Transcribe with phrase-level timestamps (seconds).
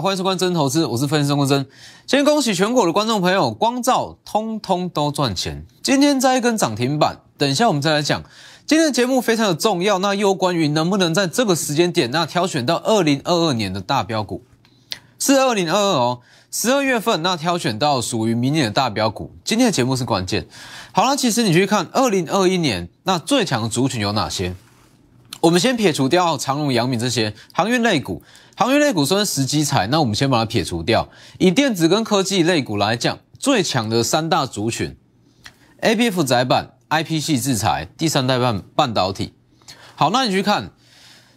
[0.00, 1.66] 欢迎收看真投资，我是分析师郭真。
[2.06, 5.66] 先恭喜全国的观众朋友，光照通通都赚钱。
[5.82, 8.22] 今天再一根涨停板，等一下我们再来讲。
[8.64, 14.44] 今天的节目非常的重要，那又关于能不能在这个时间点，那挑选到二零二二年的大标股，
[15.18, 16.20] 是二零二二哦，
[16.52, 19.32] 十二月份那挑选到属于明年的大标股。
[19.42, 20.46] 今天的节目是关键。
[20.92, 24.54] 好了，其实你去看二零二一年那最强的族群有哪些？
[25.40, 28.22] 我们先撇除掉长荣、阳明这些航运类股，
[28.56, 31.08] 航运类股算是时机财，那我们先把它撇除掉。
[31.38, 34.96] 以电子跟科技类股来讲，最强的三大族群
[35.80, 39.34] ，A B F 窄板、I P 系制裁、第三代半半导体。
[39.94, 40.72] 好，那你去看，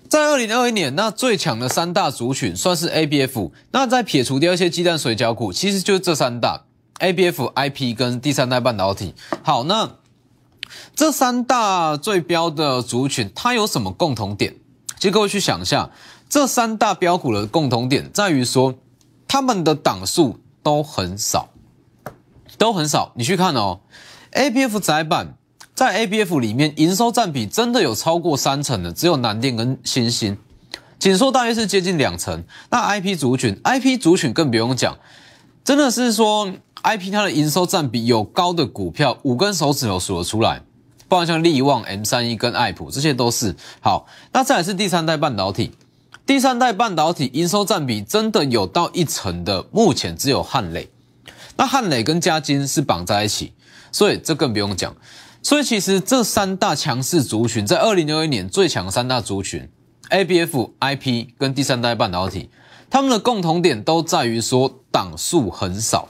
[0.10, 6.63] 在二零二一年，那最强的三大族群算是 A B F，那再撇除掉一些鸡蛋水饺股，其实就是这三大
[6.98, 9.13] A B F、I P 跟第三代半导体。
[9.43, 10.01] 好，那。
[10.96, 14.55] 这三大最标的族群，它有什么共同点？
[14.98, 15.90] 其实各位去想一下，
[16.30, 18.76] 这三大标股的共同点在于说，
[19.27, 21.49] 他们的档数都很少，
[22.58, 23.12] 都很少。
[23.16, 23.80] 你去看哦
[24.32, 25.36] ，A B F 窄板
[25.74, 30.38] 在 A B F 里面营收占比真的有超过三成的，只有南电跟新兴，
[30.99, 32.44] 紧缩大约是接近两成。
[32.70, 34.98] 那 I P 族群，I P 族群更不用讲，
[35.63, 36.51] 真的是说。
[36.84, 40.63] I P 它的营收占比有高的股票，五根手指头数得出来，
[41.07, 44.07] 包括像力旺、M 三一跟爱普，这些都是好。
[44.34, 45.73] 那再来是第三代半导体，
[46.26, 50.90] 第三代半导体营收占比真的有到一成的，目前只有汉磊。
[51.55, 53.53] 那汉磊跟嘉金是绑在一起，
[53.91, 54.96] 所以这更不用讲。
[55.43, 59.70] 所以其实这三大强势族群，在二零二一年最强三大族群
[60.09, 62.49] ，A B F、I P 跟第三代半导体，
[62.90, 66.09] 他们的共同点都在于说档数很少。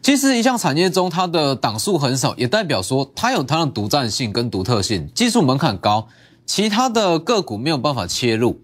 [0.00, 6.08] 其实一项产业中，它的档数很少，也代表说它有它的独占性跟独特性，技术门槛高，
[6.46, 8.60] 其他的个股没有办法切入，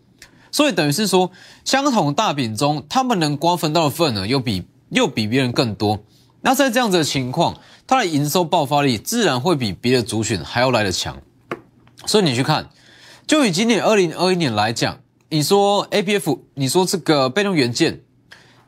[0.50, 1.32] 所以等于是说，
[1.64, 5.98] 相同大饼中，他们能瓜分到的份额又比又比别人更多。
[6.40, 11.18] 那在这样子的情况，它的营收爆发力自然会比别的族群还要来得强。
[12.06, 12.70] 所以你去看，
[13.26, 18.02] 就以今年二零二一年来讲，你说 A B F，你说这个被动元件。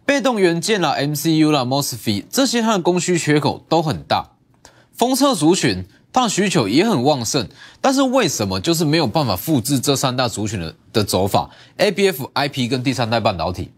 [0.07, 4.31] 被动元件啦、MCU 啦、MOSFET 这些它的供需缺口都很大，
[4.95, 7.49] 封测族群它的需求也很旺盛，
[7.81, 13.73] 但是为什么就是没有办法复制这三大族群的的走法？ABF、IP 跟第三代半导体，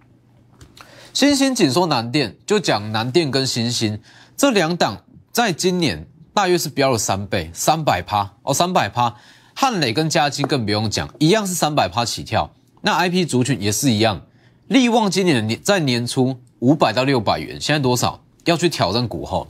[1.14, 3.98] 新兴紧缩南电就讲南电跟新兴
[4.36, 5.02] 这两档，
[5.32, 9.16] 在今年大约是飙了三倍，三百趴哦，三百趴。
[9.54, 12.52] 汉磊跟嘉金更不用讲，一样是三百趴起跳，
[12.82, 14.22] 那 IP 族群也是一样。
[14.68, 18.22] 利旺今年的年在年初五百到六百元，现在多少？
[18.44, 19.48] 要去挑战股后，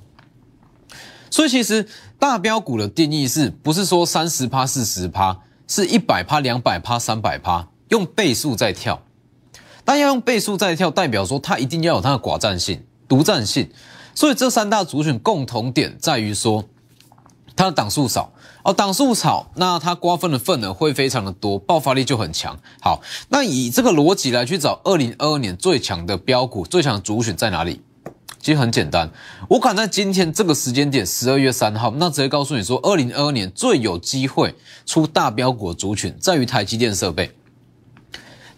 [1.30, 1.86] 所以其实
[2.18, 9.00] 大标股的定义是不是说三十趴、四十趴，是一百趴、两百趴、三百趴，用倍数在跳。
[9.84, 13.70] 但要用倍数在跳，代表说它一定要有它的寡占性、独占性。
[14.14, 16.64] 所以这三大族群共同点在于说，
[17.54, 18.32] 它的档数少。
[18.68, 22.58] 哦，档数少，那它瓜分的份额会非常的多，爆发力就很强。
[22.82, 27.80] 好，那以这个逻辑来去找二零二二年最强的标股、最强的主选在哪里？
[28.38, 29.10] 其实很简单，
[29.48, 37.32] 我敢在今天这个时间点，十二月三号，那直接告诉你说，二零二二年最有机会出大标股的族群在于台积电设备。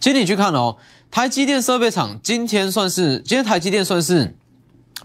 [0.01, 0.77] 其实你去看哦，
[1.13, 4.37] 台积电设备厂今天算是，今天台积电算是。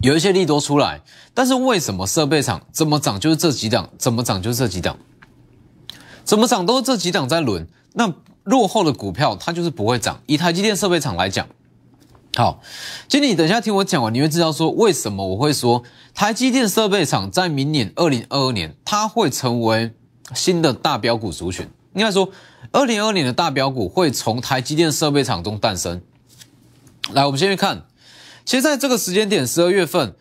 [0.06, 1.02] 有一些利多出来，
[1.34, 5.00] 但是为什么设备厂怎么涨就是这几档，怎么涨就是这几档，
[6.24, 7.68] 怎么涨都是这几档在轮。
[7.94, 8.14] 那
[8.44, 10.22] 落后的股票它就是不会涨。
[10.28, 11.48] 以台积电设备厂来讲，
[12.36, 12.62] 好，
[13.08, 15.82] 经理等一下听我讲完，你会知道说为什么我会说
[16.14, 19.92] 台积电设备厂在明年二零二二年它会成为
[20.36, 21.68] 新的大标股族群。
[21.96, 22.30] 应该说，
[22.72, 26.00] 二零二二年的大标股会从台积电设备厂中诞生。
[27.12, 27.86] 来，我们先去看。
[28.46, 30.16] 其实在这个时间点，十二月份，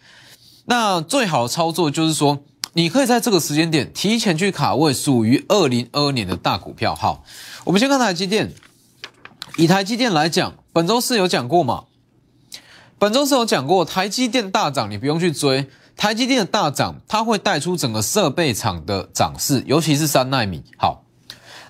[0.65, 2.41] 那最好的操作就是说，
[2.73, 6.95] 你可以在这个时间点提前去卡位属于二零二二年的大股票。
[6.95, 7.23] 好，
[7.65, 8.53] 我们先看台积电。
[9.57, 11.85] 以台积电来讲，本周四有讲过嘛？
[12.99, 15.69] 本周四有讲过，台积电大涨，你不用去追。
[15.97, 20.65] 台积电的大涨，它会带出整个设备厂的涨势，尤其是三纳米。
[20.77, 21.05] 好，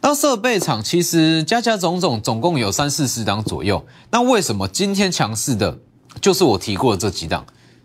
[0.00, 3.84] 那设备厂其实加加总总总共有三四十档左右。
[4.12, 5.80] 那为什么今天强势的？
[6.20, 7.44] 就是我提过的这几档，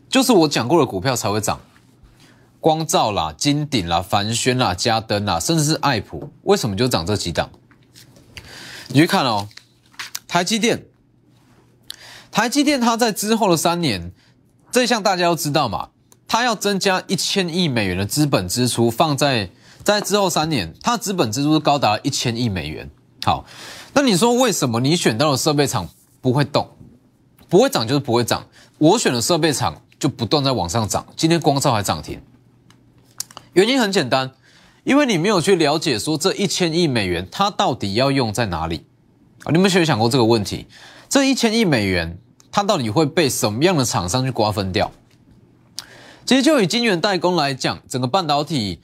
[0.09, 1.59] 就是我讲过的股票才会涨，
[2.59, 7.49] 光照啦、金鼎啦、凡轩啦、嘉登啦，甚至是爱普，为什么就涨这几档？
[8.87, 9.47] 你去看哦，
[10.27, 10.85] 台积电，
[12.31, 14.11] 台积电它在之后的三年，
[14.71, 15.89] 这项大家都知道嘛，
[16.27, 19.49] 它要增加一千亿美元的资本支出，放在
[19.83, 22.89] 在之后三年，它的资本支出高达一千亿美元。
[23.23, 23.45] 好，
[23.93, 25.89] 那你说为什么你选到了设备厂？
[26.21, 26.69] 不会动，
[27.49, 28.45] 不会涨就是不会涨。
[28.77, 32.21] 我选的设备厂就不断在往上涨，今天光照还涨停，
[33.53, 34.31] 原因很简单，
[34.83, 38.85] 因为你没有去了解说这一千亿美元它到底要用在哪里？
[39.51, 40.67] 你们有想过这个问题？
[41.09, 42.19] 这一千亿美元
[42.51, 44.91] 它到底会被什么样的厂商去瓜分掉？
[46.25, 48.79] 其实就以晶圆代工来讲，整个半导体，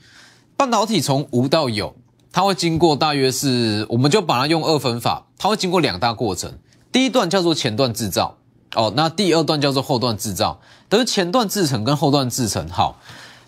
[0.56, 1.94] 半导体从无到有，
[2.32, 6.58] 它会经过大约是，我们就把它用二分法，它会经过两大过程。
[6.90, 8.36] 第一段叫做前段制造，
[8.76, 12.68] 哦，那第二段叫做后段制造，等于前段制成跟后段制成。
[12.68, 13.00] 好，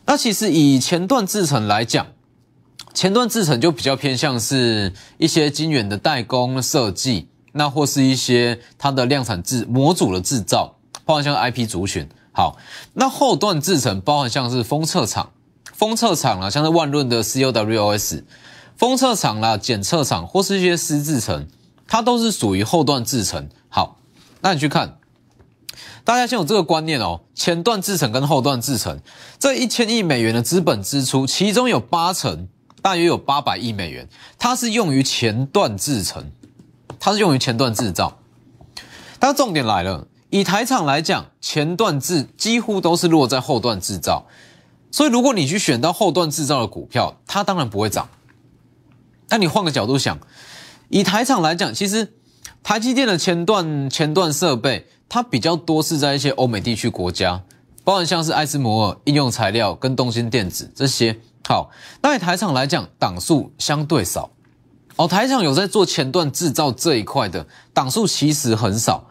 [0.06, 2.06] 那其实以前段制成来讲，
[2.94, 12.08] 前段制成就比较偏向是一些晶圆的代工设计，那或是一些它的量产制模组的制造，包含像 IP 族群。
[12.32, 12.56] 好，
[12.94, 15.30] 那后段制成包含像是封测厂、
[15.72, 18.22] 封测厂啊，像是万润的 COWOS，
[18.76, 21.48] 封测厂啦、检测厂或是一些湿制成，
[21.88, 23.48] 它都是属于后段制成。
[23.68, 23.98] 好，
[24.40, 24.97] 那你去看，
[26.08, 28.98] 大家先有这个观念哦，前段制成跟后段制成，
[29.38, 32.48] 这一千亿美元的资本支出，其中有八成，
[32.80, 34.08] 大约有八百亿美元，
[34.38, 36.32] 它是用于前段制成，
[36.98, 38.20] 它是用于前段制造。
[39.18, 40.06] 但重点来了。
[40.30, 44.26] 以台厂来讲，前段制几乎都是落在后段制造，
[44.90, 48.08] 所以如果你去选到后段制造的股票，它当然不会涨。
[49.28, 50.18] 但你换个角度想，
[50.88, 52.14] 以台厂来讲，其实
[52.62, 57.42] 台积电的前段前段设备，它比较多是在一些欧美地区国家，
[57.82, 61.18] 包含像是爱斯摩尔、应用材料跟东兴电子这些。
[61.46, 61.70] 好，
[62.02, 64.30] 那台厂来讲，档数相对少。
[64.96, 69.08] 哦，台厂有在做前段制造这一块的档数其实很少。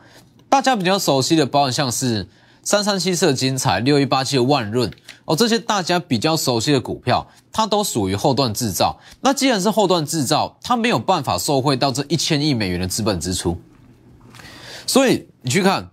[0.50, 2.28] 大家比较熟悉的，包含像是
[2.68, 4.92] 三三七色精彩、六一八七的万润
[5.24, 9.00] 哦，这些大家比较熟悉的股票，它都属于后段制造。
[9.22, 13.58] 那既然是后段制造，它没有办法受惠到这一千亿美元的资本支出。
[14.86, 15.92] 所以你去看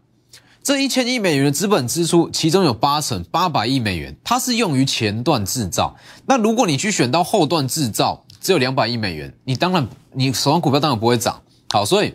[0.64, 5.94] 这一千亿美元的资本支出，其中有八成八百亿美元，它是用于前段制造。
[6.26, 11.40] 那如果你去选到后段制造，只有两百亿美元，你当然你手上股票当然不会涨。
[11.68, 12.14] 好，所以。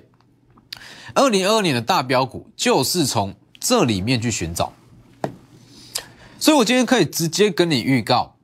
[1.16, 4.72] 二零二二年的大标股就是从这里面去寻找，
[6.40, 8.36] 所以我今天可以直接跟你预告，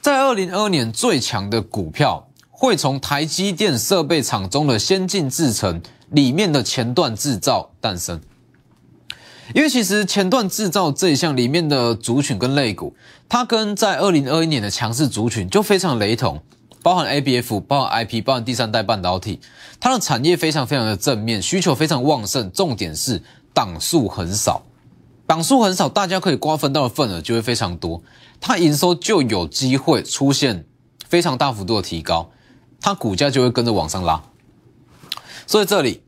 [0.00, 8.20] 在二零二二年最强的股票会从台积电设备厂中的先进制程里面的前段制造诞生，
[9.54, 12.96] 因为其实前段制造这一项里面的族群跟类股，
[13.28, 16.42] 它跟在二零二一年的强势族群就非常雷同。
[16.80, 19.40] 包含 ABF，包含 IP，包含第三代半导体，
[19.80, 22.50] 它的产业非常非常的正面，需求非常旺盛。
[22.52, 23.20] 重点是
[23.58, 24.62] 档数很少，
[25.26, 28.00] 档数很少，大家可以瓜分到的份额就会非常多，
[28.40, 30.64] 它营收就有机会出现
[31.08, 32.30] 非常大幅度的提高，
[32.80, 34.22] 它股价就会跟着往上拉。
[35.44, 36.04] 所以这里，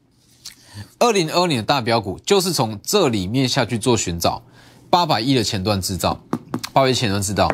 [1.00, 4.44] 二零二二年的大标股就是从这里面下去做寻找，
[4.88, 6.20] 八百亿的前段制造，
[6.72, 7.52] 八百亿前段制造。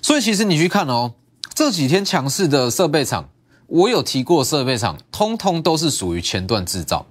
[0.00, 1.14] 所以其实你去看哦。
[1.52, 3.28] 这几天强势的设备厂，
[3.66, 7.06] 我有提过设备厂，通通都是属于前段制造，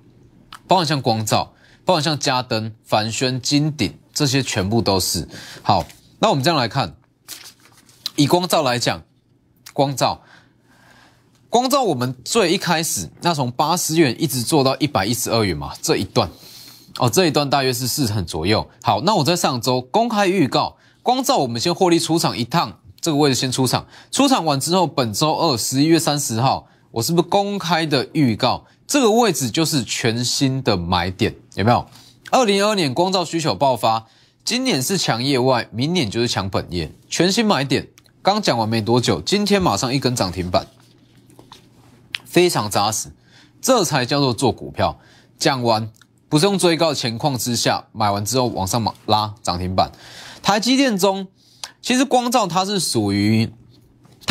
[0.65, 1.51] 包括像光照，
[1.85, 5.27] 包含像嘉登、凡轩、金鼎这些，全部都是。
[5.61, 5.85] 好，
[6.19, 6.95] 那我们这样来看，
[8.15, 9.03] 以光照来讲，
[9.73, 10.21] 光照，
[11.49, 16.29] 光照我们最一开始，那从八十元一直做到一百一十二元嘛，这一段，
[16.99, 18.69] 哦，这一段大约是四成左右。
[18.81, 22.77] 好，那我在上周公开预告，光照我们先获利出场一趟。
[23.01, 28.63] 这个位置先出场，出场完之后，本周二十一月三十号，我是不是公开的预告？
[28.91, 31.87] 这个位置就是全新的买点，有没有？
[32.29, 34.05] 二零二二年光照需求爆发，
[34.43, 37.87] 今年是强业外，明年就是强本业，全新买点。
[38.21, 40.67] 刚讲完没多久，今天马上一根涨停板，
[42.25, 43.13] 非常扎实，
[43.61, 44.99] 这才叫做做股票。
[45.37, 45.89] 讲完
[46.27, 49.89] 不是用追高的情况之下，买完之后往上拉涨停板，
[50.43, 51.29] 台积电中。
[51.81, 53.49] 其实光照它是属于，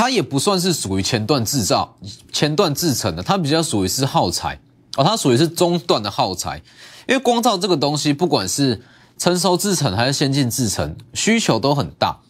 [0.01, 1.95] 它也不算是属于前段制造、
[2.33, 4.59] 前段制成的，它比较属于是耗材
[4.97, 6.63] 哦，它属于是中段的耗材。
[7.07, 8.81] 因为光照这个东西，不管是
[9.19, 12.21] 成熟制成还是先进制成，需求都很大。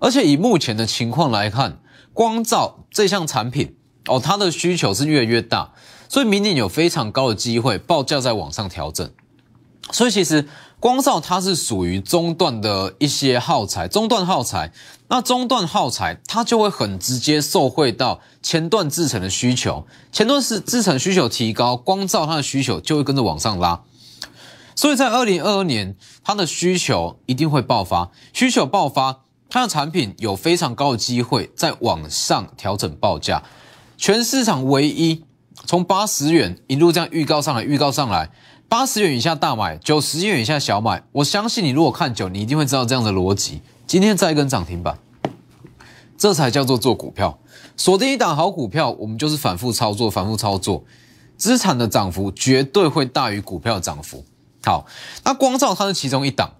[0.00, 1.78] 而且以目前的情况来看，
[2.12, 3.76] 光照这项产品
[4.08, 5.74] 哦，它的需求是越来越大，
[6.08, 9.08] 所以明年有非常高的机会报价在往上调整。
[9.90, 10.48] 所以其实。
[10.82, 14.72] 光照它是属于中段的一些耗材，中段耗材，
[15.06, 23.82] 那中段耗材它就会很直接受惠到前段制成的需求，前段是制成需求提高，光照它的需求就会跟着往上拉，
[24.74, 33.44] 所以在二零二二年它的需求一定会爆发，需求爆发，它的产品有非常高的机会在往上调整报价，
[33.96, 35.22] 全市场唯一
[35.64, 38.32] 从八十元一路这样预告上来，预告上来。
[38.72, 41.04] 八十元以下大买，九十元以下小买。
[41.12, 43.60] 我相信你如果看久，你一定会知道这样的逻辑。
[43.86, 44.98] 今天再一根涨停板，
[46.16, 47.38] 这才叫做做股票。
[47.76, 50.84] 锁定一档好股票，我们就是反复操作，反复操作，
[51.36, 54.24] 资产的涨幅绝对会大于股票涨幅。
[54.64, 54.86] 好，
[55.22, 56.54] 那光照它是其中一档，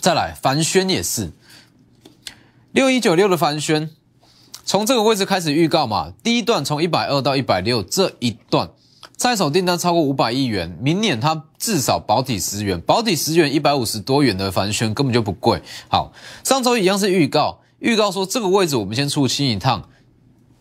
[0.00, 1.30] 再来凡轩也是
[2.72, 3.88] 六一九六的凡轩，
[4.64, 8.70] 从这个位置开始预告嘛，第一段从一百二到一百六这一段，
[9.20, 15.60] 在手订单超过五百亿元，明年它至少保底十元，保底十元一百五十多元的凡轩根本就不贵。
[15.90, 16.10] 好，
[16.42, 19.90] 上周一样是预告，预告说这个位置我们先出清一趟。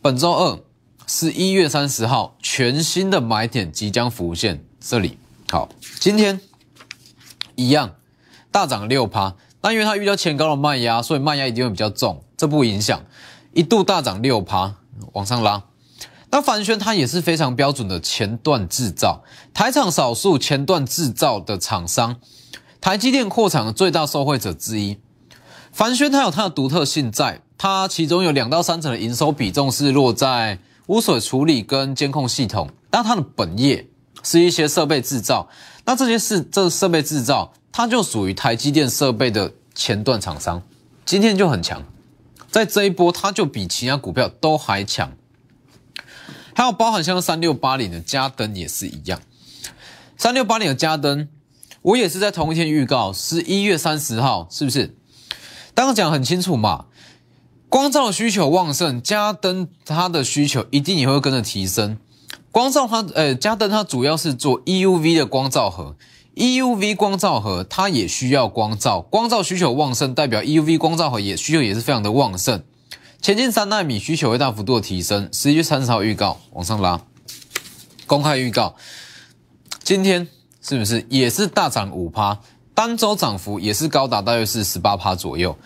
[0.02, 0.60] 本周二
[1.08, 4.62] 十一月三十号，全新的买点即将浮现。
[4.82, 5.18] 这里
[5.50, 5.70] 好，
[6.02, 6.42] 今天
[7.56, 7.96] 一样
[8.52, 13.02] 大涨六趴，但因为它遇到前高的卖压，所以卖压一定会比较重，这不影响，
[13.54, 14.76] 一度大涨六趴，
[15.14, 15.64] 往上拉。
[16.32, 22.18] 那凡轩它也是非常标准的前段制造，台厂少数前段制造的厂商，
[22.80, 24.98] 台积电扩厂的最大受惠者之一。
[25.72, 27.42] 凡轩它有它的独特性在。
[27.62, 33.86] 它其中有两到三成的营收比重是落在污水处理跟监控系统，但它的本业
[34.24, 35.50] 是一些设备制造。
[35.84, 40.64] 那这些是这设备制造，它就属于台积电设备的前段厂商，
[41.06, 41.84] 今天就很强，
[42.50, 45.12] 在这一波它就比其他股票都还强。
[46.54, 49.22] 还有包含像三六八零的加登也是一样，
[50.18, 51.28] 三六八零的加登，
[51.82, 54.96] 我也是在同一天预告，十一月三十号，是不是？
[55.74, 56.86] 刚刚讲很清楚嘛。
[57.70, 61.98] 光照需求旺盛，加灯它的需求一定也会跟着提升。
[62.52, 65.96] 光照它，呃，加灯它主要是做 EUV 的光照盒
[66.36, 72.64] ，EUV 光照盒它也需要光照，光照需求旺盛，代表 EUV 光照盒也需求也是非常的旺盛。
[73.22, 75.30] 前进三纳米需求会大幅度的提升。
[75.34, 77.02] 十一月三十号预告往上拉，
[78.08, 78.76] 公开预告，
[79.84, 80.26] 今天
[80.62, 82.40] 是不是也是大涨五趴？
[82.74, 85.58] 单周涨幅也是高达大约是十八趴左右。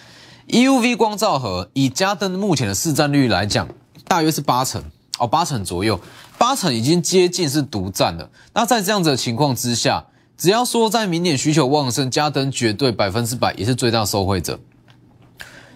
[0.48, 3.70] EUV 光照盒以嘉登目前的市占率来讲，
[4.08, 4.84] 大约是八成
[5.20, 6.00] 哦，八成左右，
[6.40, 8.32] 八成已经接近是独占了。
[8.56, 14.60] 那在这样子的情况之下，只要说在明年需求旺盛，嘉登绝对百分之百也是最大受惠者。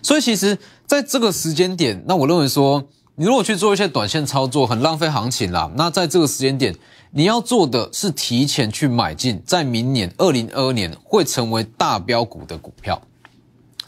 [0.02, 0.58] 所以其实
[0.88, 5.70] 在这个时间点，那我认为说，你如果去做一些短线操作，很浪费行情啦。
[5.76, 6.74] 那在这个时间点，
[7.12, 13.02] 你要做的是提前去买进，在明年二零二二年会成为大标股的股票。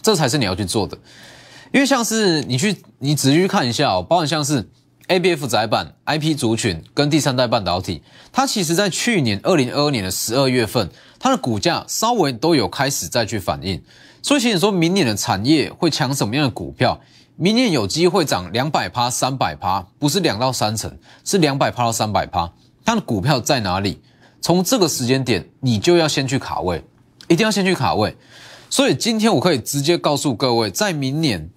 [0.02, 0.98] 这才是你要去做的，
[1.72, 4.70] 因为像是你去，你仔细去看一下哦，包含像是
[5.08, 8.04] A B F 窄板、I P 族群跟第三代半导体，
[8.34, 13.82] 它其实在去年二零二二年的十二月份，它的股价稍微都有开始再去反应。
[14.22, 17.00] 所以，其实说明年的产业会抢什么样的股票？
[17.36, 22.52] 明年有机会涨两百趴、三百趴，不是两到三成，是两百趴到三百趴。
[22.84, 24.02] 它的股票在哪里？
[24.42, 26.84] 从这个时间点，你就要先去卡位，
[27.28, 28.16] 一定要先去卡位。
[28.70, 31.50] 所以今天我可以直接告诉各位，在明年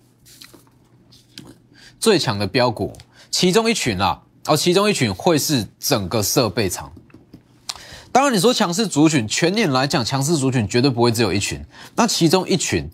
[1.99, 2.93] 最强的标股，
[3.31, 6.93] 其中一群啊，哦，其中一群会是整个设备厂。
[8.13, 11.65] 当然，你说强势族群，全年来讲，强势族群绝对不会只有一群，
[11.97, 12.89] 那其中一群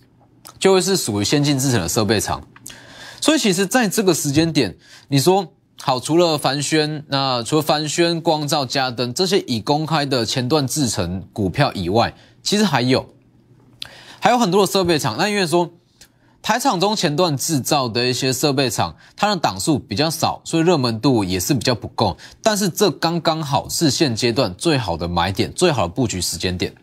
[0.60, 2.40] 就会是属于先进制程的设备厂。
[3.20, 4.76] 所以，其实在这个时间点，
[5.08, 5.48] 你说
[5.80, 13.04] 好，除了凡轩，那除了凡轩、光照、嘉登这些已公开的前段制程股票以外，其实还有。
[14.20, 15.70] 还有很多的设备厂，那因为说
[16.40, 22.16] 台厂中前段制造的一些设备厂，它的档数比较少，所以热门度也是比较不够。
[22.42, 26.74] 但是这刚刚好是现阶段最好的买点，最好的布局时间点。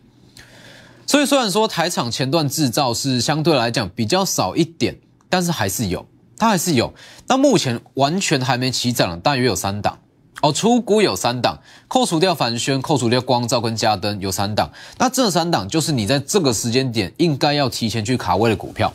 [1.04, 4.96] 所以虽然说台厂前段制造是相对来讲比较少一点，
[5.28, 6.94] 但是还是有，它还是有。
[7.26, 9.98] 那目前完全还没起涨，大约有三档。
[10.42, 18.92] 哦，出股有三档，扣除掉凡轩，扣除掉光照跟嘉登有三档，那这三档就是你在这个时间点应该要提前去卡位的股票。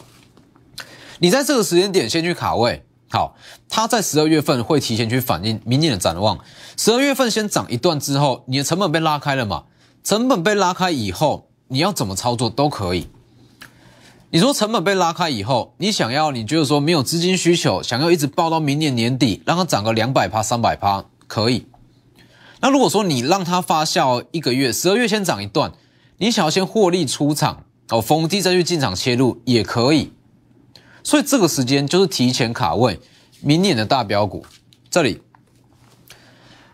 [1.23, 3.35] 你在这个时间点先去卡位，好，
[3.69, 6.39] 它在十二月份会提前去反映明年的展望。
[6.75, 9.65] 十二月份先涨一段之后，你的成本被拉开了嘛？
[10.03, 13.07] 成本被拉开以后，你要怎么操作都可以。
[14.31, 21.05] 你说成本被拉开以后，你想要，你觉得说没有资金需求，想要一直报到明年年底，让它涨个两百趴、三百趴。
[21.27, 21.67] 可以，
[22.61, 25.71] 那如果说你让它发酵一个月，十二月先涨一段，
[26.17, 30.11] 你想要先获利出场哦，逢低再去进场切入也可以。
[31.03, 33.00] 所以这个时间就是提前卡位
[33.41, 34.46] 明年的大标股。
[34.89, 35.22] 这里，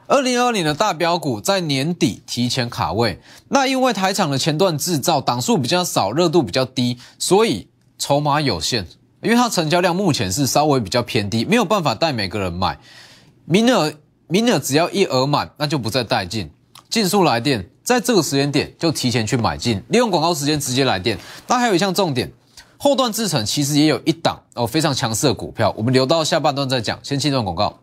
[0.08, 3.20] 二零二零的大标股在年底提前卡位。
[3.50, 7.68] 那因为台厂的前段制造档数比较少，热度比较低，所以
[7.98, 8.88] 筹码有限，
[9.22, 12.80] 因为它成交量目前是稍微比较偏低，没有办法带每个人买
[13.46, 13.94] 名额。
[14.30, 16.52] 名额只要一额满，那就不再带进，
[16.90, 21.18] 尽速来电，在这个时间点就提前去买进，利用广告时间直接来电。
[21.48, 22.30] 那还有一项重点，
[22.78, 27.00] 后段制成其实也有一档哦非常强势的股票，我们留到下半段再讲。
[27.04, 27.80] 先切段广告。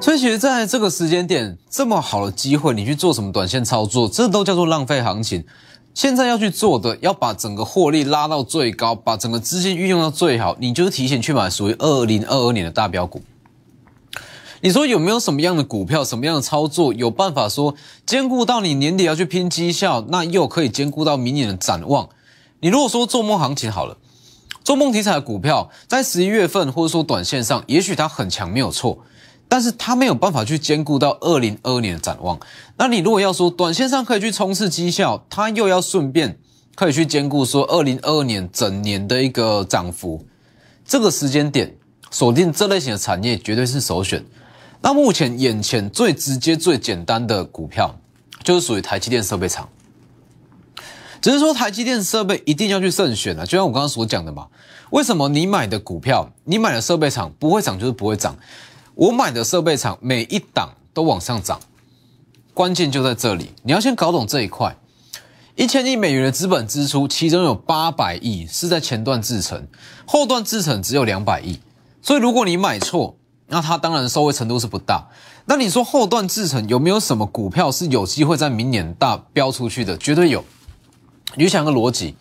[0.00, 5.44] 所以其实在这个时间点，这么好的机会，你去做什么短线操作，这都叫做浪费行情。
[5.92, 13.20] 现在要去做的，要把整个获利拉到最高，把整个资金运用到最好，你就是提前去买属于二零二二年的大标股。
[14.60, 17.74] 你说有没有什么样的股票，什么样的操作，有办法说
[18.04, 22.08] 兼顾到你年底要去拼绩效，那又可以兼顾到明年的展望？
[22.60, 23.96] 你如果说做梦行情好了，
[24.64, 28.98] 做梦题材的股票，在十一月份或者说短线上，也许它很强，没有错。
[29.50, 32.38] 但是它没有办法去兼顾到二零二二年的展望。
[32.76, 36.38] 那你如果要说短线上可以去冲刺绩效，它又要顺便
[36.74, 40.26] 可以去兼顾说二零二二年整年的一个涨幅，
[40.84, 41.76] 这个时间点
[42.10, 44.22] 锁定这类型的产业绝对是首选。
[44.80, 47.98] 那目前眼前最直接、最简单的股票
[48.44, 49.68] 就是属于台积电设备厂，
[51.20, 54.46] 只是说台积电设备一定要去慎选啊，就像我刚刚所讲的嘛。
[54.90, 58.38] 为什么你买的股票，你买的设备厂不会涨就是不会涨？
[58.94, 61.60] 我买的设备厂每一档都往上涨，
[62.54, 63.50] 关键就在这里。
[63.64, 64.76] 你要先搞懂这一块，
[65.56, 69.66] 一千亿美元的资本支出，其中有八百亿是在前段制成，
[70.06, 71.60] 后段制成只有两百亿。
[72.00, 73.16] 所以如果你买错，
[73.48, 75.08] 那它当然收回程度是不大。
[75.46, 79.96] 那你说后段制成有没有什么股票是有机会在明年大飙出去的？
[79.98, 80.44] 绝对有。
[81.36, 82.14] 你想个逻辑。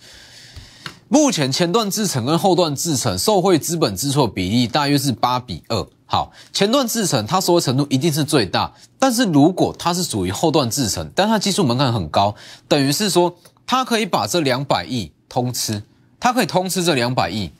[1.10, 5.88] 目前前段制成跟后段制成受惠资本支出比例大约是八比二。
[6.05, 12.36] 好，前段制成它收回程度一定是最大，但是如果它是属于后段制成，但它技术门槛很高，
[12.68, 13.35] 等于是说
[13.66, 15.83] 它可以把这两百亿通吃，
[16.20, 17.51] 它可以通吃这两百亿。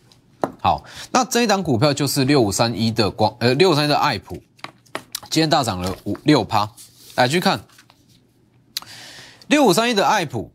[0.62, 4.36] 好，那这一档股票就是六五三一的光，呃，六五三一的爱普，
[5.30, 6.70] 今天大涨了五六趴。
[7.16, 7.62] 来去看
[9.48, 10.52] 六五三一的爱普。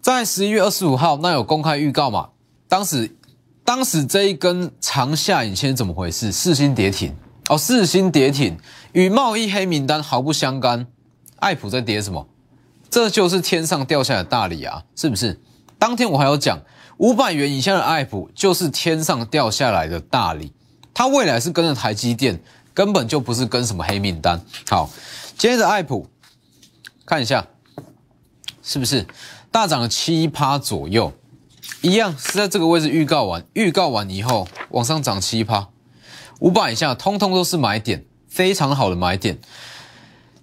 [0.00, 2.30] 在十一月二十五号，那有公开预告嘛？
[2.68, 3.16] 当时，
[3.64, 6.32] 当时这一根长下影线怎么回事？
[6.32, 7.14] 四星跌停
[7.48, 8.58] 哦，四星跌停
[8.92, 10.86] 与贸易黑名单毫不相干。
[11.36, 12.26] 爱普在跌什么？
[12.90, 15.40] 这就是天上掉下来的大礼啊，是不是？
[15.78, 16.58] 当天我还有讲，
[16.98, 20.52] 五百元以下的爱普就是天上掉下来的大礼，
[20.92, 22.40] 它未来是跟着台积电，
[22.74, 24.40] 根本就不是跟什么黑名单。
[24.68, 24.90] 好，
[25.36, 26.08] 接着爱普
[27.06, 27.46] 看一下，
[28.62, 29.06] 是不是？
[29.50, 31.12] 大涨了七趴左右，
[31.82, 35.68] 一样是在这个位置预告完，预告完以后往上涨七趴，
[36.40, 39.38] 五百以下通通都是买点，非常好的买点。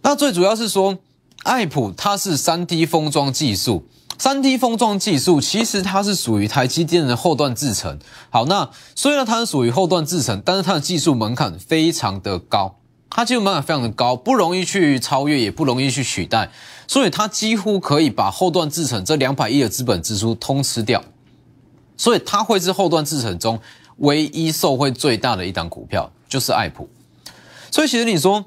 [0.02, 0.98] 那最主要是说，
[1.46, 3.86] 爱普它是三 D 封装技术，
[4.18, 8.00] 三 D 封装技术其实它是属于台积电的后段制程。
[8.32, 12.80] 好，那虽然它是属于后段制程，但是它的技术门槛非常的高。
[13.12, 16.50] 它技术门槛非常的高，不容易去超越，也不容易去取代，
[16.88, 21.04] 所以它几乎可以把后段制成这两百亿的资本支出通吃掉，
[21.96, 23.60] 所以它会是后段制成中
[23.98, 26.90] 唯一受惠最大的一档股票，就是爱普。
[27.70, 28.44] 所以其实你说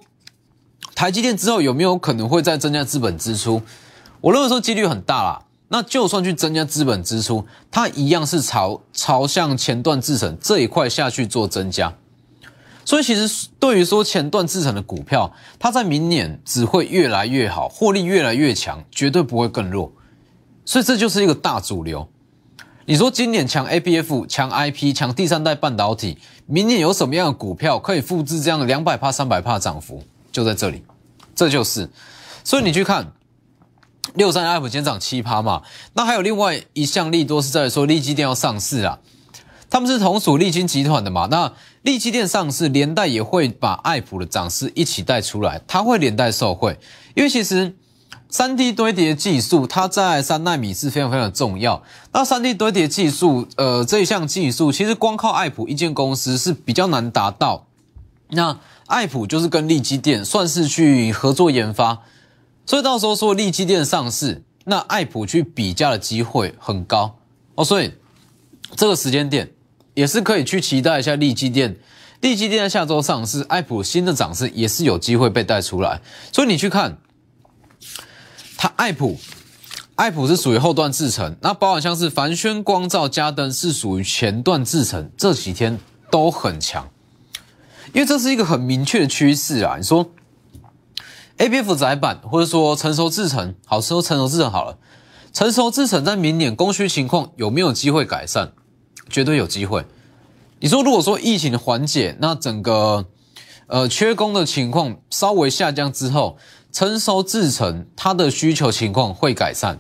[0.99, 3.63] 台积电之后有没有可能会再增加资本支出？
[4.21, 5.41] 我认为说几率很大啦。
[5.69, 11.95] 那就算去增加资本支出，它一样是朝朝向前段制成这一块下去做增加。
[12.85, 19.93] 所以其实对于说前段制成的股票，它在明年只会越来越好，获利越来越强，绝对不会更弱。
[20.65, 22.09] 所以这就是一个大主流。
[22.87, 30.03] 你说今年强 A P F、强 I P、强第三代半导体，明年有什么样的股票可以复制这样的两百帕、三百帕涨幅？
[30.39, 30.85] 就在这里，
[31.35, 31.91] 这就是。
[32.45, 33.13] 所以你去看
[34.15, 35.63] 六三 F 今天涨七趴嘛，
[35.95, 39.01] 那还有另外一项利多是在说利基电要上市啊。
[39.69, 41.27] 他们是同属利金集团的嘛？
[41.29, 46.79] 那利基电上市，连带也会把爱普的涨势一起带出来，它会连带受惠。
[47.17, 47.77] 因为其实
[48.31, 51.83] 三 D 堆叠技术，它在三纳米是非常非常重要。
[52.13, 57.67] 那三 D 堆叠技术，呃，这一项技术其实光靠爱普一间公司是比较难达到。
[58.31, 62.03] 那爱普就是跟利基电算是去合作研发，
[62.67, 67.17] 所以到时候说利基电上市，那爱普去比价的机会很高
[67.55, 67.65] 哦。
[67.65, 67.93] 所以
[68.77, 69.53] 这个时间点。
[69.95, 71.75] 也是可以去期待一下利基电，
[72.21, 76.01] 利基电在下周上市，爱普新的涨势也是有机会被带出来，
[76.33, 76.99] 所以你去看
[78.57, 79.19] 它爱普，
[79.97, 85.77] 爱普是属于后段制程，那包含像是凡轩光照、嘉登是属于前段制程，这几天
[86.13, 86.89] 都很强，
[87.93, 89.77] 因为这是一个很明确的趋势啊。
[89.77, 90.11] 你说
[91.39, 94.79] A B F 窄板或者说成熟制程，好说成熟制程好了，
[95.33, 98.53] 成熟制程在明年供需情况有没有机会改善？
[99.09, 99.87] 绝对有机会。
[100.61, 103.07] 你说，如果说疫情的缓解，那整个
[103.69, 106.37] 呃缺工的情况稍微下降之后，
[106.73, 109.79] 成熟制程它的需求情况会改善，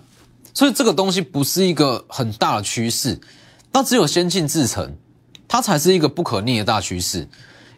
[0.54, 3.20] 所以这个东西不是一个很大的趋势，
[3.72, 4.96] 那只有先进制程，
[5.48, 7.28] 它才是一个不可逆的大趋势。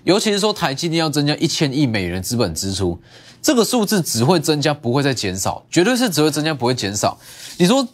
[0.05, 2.99] 尤其是说台积电要增加一千亿美元资本支出，
[3.43, 7.19] 这个数字只会增加，不会再减少，绝对是只会增加，不会减少。
[7.59, 7.87] 你说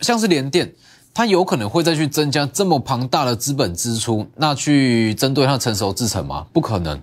[0.00, 0.72] 像是联电，
[1.12, 6.46] 它有可能会再去增加这么庞大的资本支出，那去针对它成熟制程吗？
[6.52, 7.00] 不可能，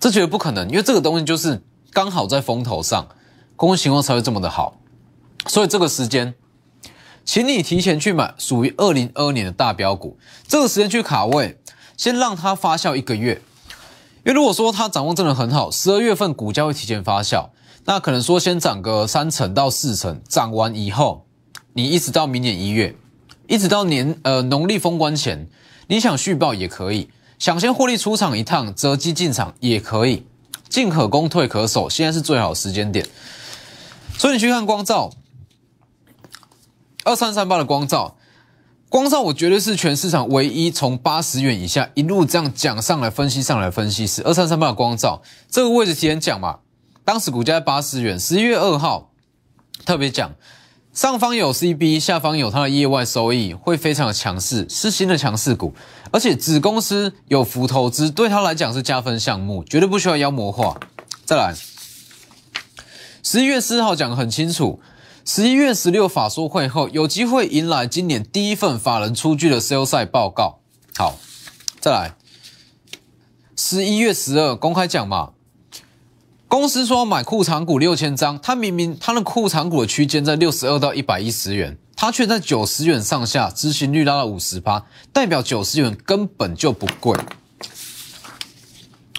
[0.00, 3.06] 这绝对不可能，因为这个东西就是刚好在风头上，
[3.56, 4.78] 公司情况才会这么的好。
[5.48, 6.34] 所以这个时间，
[7.24, 10.16] 请你提前去买属于二零二二年的大标股，
[10.48, 11.58] 这个时间去卡位，
[11.96, 13.40] 先让它发酵一个月。
[14.24, 17.48] 因为如果说它掌握真的很好，十二月份股价会提前发酵，
[17.84, 21.26] 那可能说先涨个三成到四成，涨完以后，
[21.72, 22.94] 你一直到明年一月，
[23.48, 25.48] 一直到年呃农历封关前，
[25.88, 30.24] 你想续报也可以，想先获利出场一趟，择机进场也可以，
[30.68, 33.04] 进可攻退可守，现在是最好的时间点。
[34.16, 35.10] 所以你去看光照，
[37.04, 38.16] 二三三八的光照。
[38.92, 46.58] 光照，我绝对是全市场唯一从八十元以下一路这样讲上来分析上来分析是二三三八的光照这个位置提前讲嘛，
[47.02, 49.10] 当时股价八十元，十一月二号
[49.86, 50.34] 特别讲，
[50.92, 55.72] 上方有 CB，下方有它的业外收益会非常的强势，是新的强势股，
[56.10, 60.78] 而且子公司有福投资，对他来讲是加分项目，绝对不需要妖魔化。
[61.24, 61.54] 再来，
[63.22, 64.80] 十一月四号讲的很清楚。
[65.24, 70.58] 十一月十六法说会后，有机会迎来今年第一份法人出具的 sales 报告。
[70.96, 71.16] 好，
[71.78, 72.14] 再来，
[73.56, 75.30] 十一月十二公开讲嘛，
[76.48, 87.16] 公司说买库藏股六千张，它明明它的库藏股的区间在六十二到一百一十元，它却在九十元上下，执行率拉到五十趴，代表九十元根本就不贵，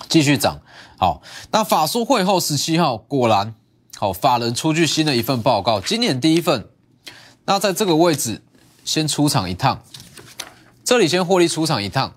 [0.09, 0.59] 继续涨。
[0.97, 3.55] 好，那法说会后十七号果然。
[3.95, 6.67] 好，法人出具新的一份报告，今年第一份。
[7.45, 8.41] 那在这个位置
[8.83, 9.83] 先出场一趟，
[10.83, 12.13] 这里先获利出场一趟，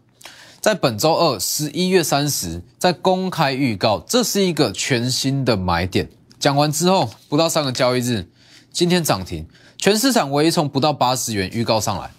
[0.61, 6.09] 在本周二十一月三十再公开预告，这是一个全新的买点。
[6.41, 8.29] 讲完之后不到三个交易日，
[8.73, 12.11] 今天涨停，全市场唯一从不到八十元预告上来，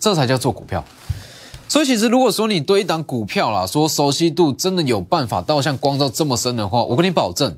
[0.00, 0.84] 这才叫做股票。
[1.68, 7.56] 所以其实如果说你对一档股票啦，说熟悉度真的有办法到像光照这么深的话，我跟你保证。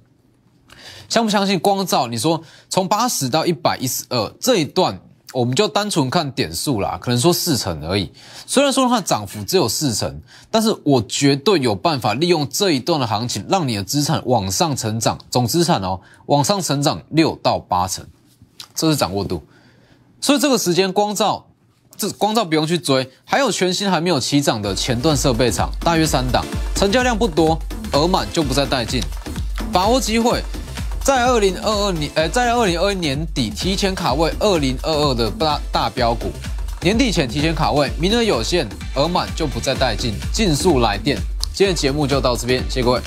[1.09, 2.07] 相不相信光照？
[2.07, 5.01] 你说从八十到一百一十二这一段，
[5.33, 8.11] 我们就单纯看点数啦，可能说四成而已。
[8.47, 18.07] 虽然说它涨幅只有四成，但是我绝对有办法利用这一段的行情，让你的资产往上成长，总资产哦往上成长六到八成，
[18.75, 19.43] 这是掌握度。
[20.21, 21.47] 所以这个时间光照，
[21.97, 27.59] 这光照不用去追，还有全新还没有起涨的前段设备厂，大约三档，成交量不多，
[27.93, 29.03] 额满就不再带进，
[29.73, 30.43] 把握机会。
[31.07, 36.33] 在二零二二年，呃，在二零二一年底提前卡位二零二二的大大标股，
[36.83, 38.67] 年底前提前卡位，名额有限，
[38.97, 41.17] 额满就不再带进，尽速来电。
[41.55, 43.01] 今天节目就到这边，谢谢各位。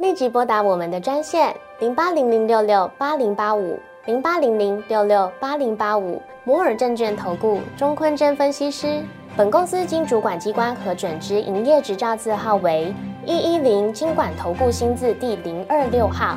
[0.00, 9.02] 立即拨打我们的专线零八零零六六八零八五零八零零六六八零八五摩尔证券投顾钟坤真分析师。
[9.34, 16.36] 本公司经主管机关核准之营业执照字号为一一零金管投顾新字第零二六号。